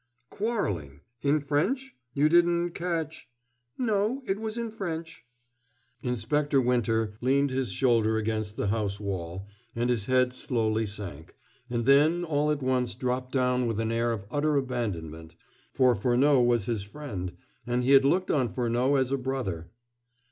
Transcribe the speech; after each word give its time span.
"Quarreling 0.31 1.01
in 1.21 1.39
French? 1.41 1.95
You 2.15 2.27
didn't 2.27 2.71
catch?" 2.71 3.29
"No, 3.77 4.23
it 4.25 4.39
was 4.39 4.57
in 4.57 4.71
French." 4.71 5.23
Inspector 6.01 6.59
Winter 6.59 7.13
leant 7.21 7.51
his 7.51 7.71
shoulder 7.71 8.17
against 8.17 8.57
the 8.57 8.69
house 8.69 8.99
wall, 8.99 9.47
and 9.75 9.91
his 9.91 10.07
head 10.07 10.33
slowly 10.33 10.87
sank, 10.87 11.35
and 11.69 11.85
then 11.85 12.23
all 12.23 12.49
at 12.49 12.63
once 12.63 12.95
dropped 12.95 13.31
down 13.31 13.67
with 13.67 13.79
an 13.79 13.91
air 13.91 14.11
of 14.11 14.25
utter 14.31 14.55
abandonment, 14.55 15.35
for 15.71 15.95
Furneaux 15.95 16.41
was 16.41 16.65
his 16.65 16.81
friend 16.81 17.33
he 17.67 17.91
had 17.91 18.03
looked 18.03 18.31
on 18.31 18.51
Furneaux 18.51 18.95
as 18.95 19.11
a 19.11 19.17
brother. 19.19 19.69